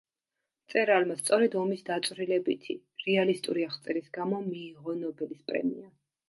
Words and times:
მწერალმა 0.67 1.17
სწორედ 1.19 1.57
ომის 1.63 1.83
დაწვრილებითი, 1.89 2.77
რეალისტური 3.05 3.67
აღწერის 3.67 4.09
გამო 4.19 4.41
მიიღო 4.49 4.97
ნობელის 5.05 5.47
პრემია. 5.53 5.87